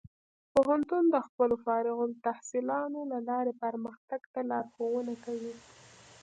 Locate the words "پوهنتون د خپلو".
0.53-1.55